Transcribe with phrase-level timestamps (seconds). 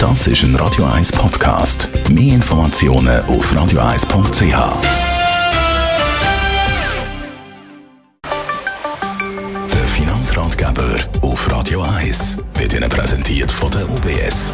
[0.00, 1.90] Das ist ein Radio 1 Podcast.
[2.08, 4.42] Mehr Informationen auf radio1.ch.
[9.74, 14.50] Der Finanzratgeber auf Radio 1 wird Ihnen präsentiert von der UBS.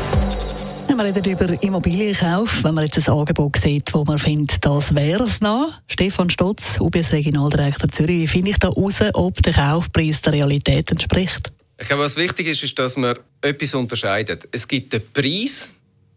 [0.89, 2.65] Wir reden über Immobilienkauf.
[2.65, 5.75] Wenn man jetzt ein Angebot sieht, wo man findet, das wäre es noch.
[5.87, 10.91] Stefan Stotz, UBS Regionaldirektor Zürich, wie finde ich da raus, ob der Kaufpreis der Realität
[10.91, 11.53] entspricht?
[11.79, 14.49] Ich glaube, was wichtig ist, ist, dass man etwas unterscheidet.
[14.51, 15.71] Es gibt den Preis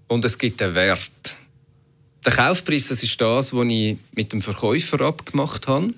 [0.07, 1.35] und es gibt den Wert.
[2.25, 5.93] Der Kaufpreis, das ist das, was ich mit dem Verkäufer abgemacht habe.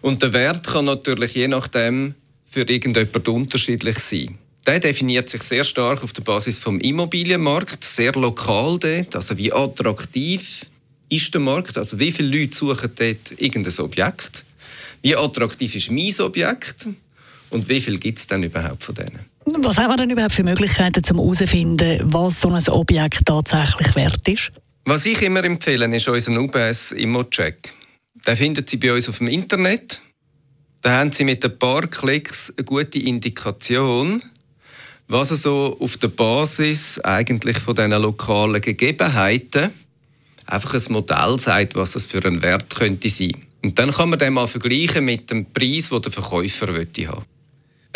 [0.00, 2.14] Und der Wert kann natürlich je nachdem
[2.46, 4.38] für irgendjemand unterschiedlich sein.
[4.66, 9.52] Der definiert sich sehr stark auf der Basis vom Immobilienmarkt, sehr lokal dort, also wie
[9.52, 10.66] attraktiv
[11.08, 14.44] ist der Markt, also wie viele Leute suchen dort irgendein Objekt,
[15.02, 16.86] wie attraktiv ist mein Objekt
[17.52, 19.20] und wie viel gibt es denn überhaupt von denen?
[19.44, 24.26] Was haben wir denn überhaupt für Möglichkeiten, um herauszufinden, was so ein Objekt tatsächlich wert
[24.26, 24.52] ist?
[24.84, 27.72] Was ich immer empfehle, ist unseren UBS Immo-Check.
[28.26, 30.00] Den finden Sie bei uns auf dem Internet.
[30.80, 34.22] Da haben Sie mit ein paar Klicks eine gute Indikation,
[35.08, 39.70] was so auf der Basis eigentlich von diesen lokalen Gegebenheiten
[40.46, 43.36] einfach ein Modell sagt, was das für einen Wert könnte sein.
[43.62, 47.24] Und dann kann man den mal vergleichen mit dem Preis, den der Verkäufer haben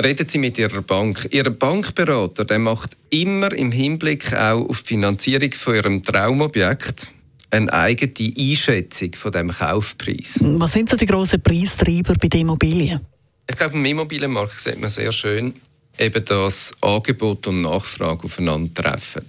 [0.03, 1.29] Reden Sie mit Ihrer Bank.
[1.31, 7.13] Ihr Bankberater der macht immer im Hinblick auch auf die Finanzierung von Ihrem Traumobjekt
[7.51, 10.41] eine eigene Einschätzung von dem Kaufpreis.
[10.43, 13.01] Was sind so die grossen Preistreiber bei den Immobilien?
[13.49, 15.55] Ich glaube, im Immobilienmarkt sieht man sehr schön,
[15.99, 19.25] eben dass Angebot und Nachfrage aufeinandertreffen.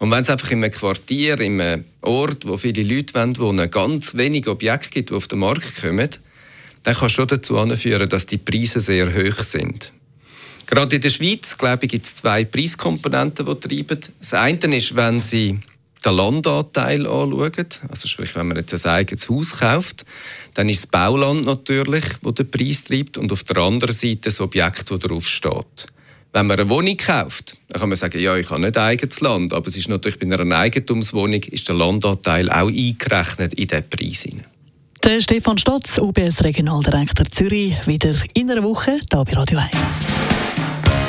[0.00, 3.62] Und wenn es einfach in einem Quartier, in einem Ort, wo viele Leute wohnen, wo
[3.62, 6.10] es ganz wenig Objekte gibt, die auf den Markt kommen,
[6.84, 9.92] dann kann schon dazu führen, dass die Preise sehr hoch sind.
[10.66, 14.00] Gerade in der Schweiz, glaube ich, gibt es zwei Preiskomponenten, die treiben.
[14.18, 15.58] Das eine ist, wenn Sie
[16.04, 20.04] den Landanteil anschauen, also sprich, wenn man jetzt ein eigenes Haus kauft,
[20.54, 24.40] dann ist das Bauland natürlich, wo der Preis treibt, und auf der anderen Seite das
[24.40, 25.86] Objekt, das drauf steht.
[26.32, 29.52] Wenn man eine Wohnung kauft, dann kann man sagen, ja, ich habe nicht eigenes Land,
[29.52, 34.22] aber es ist natürlich bei einer Eigentumswohnung ist der Landanteil auch eingerechnet in diesen Preis
[34.22, 34.53] hinein.
[35.04, 39.70] Der Stefan Stotz, UBS Regionaldirektor Zürich, wieder in einer Woche hier bei Radio 1.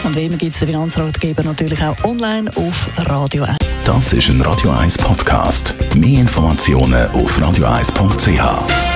[0.04, 3.58] Und wie immer gibt es den Finanzratgeber natürlich auch online auf Radio 1.
[3.86, 5.76] Das ist ein Radio 1 Podcast.
[5.96, 8.95] Mehr Informationen auf radio1.ch.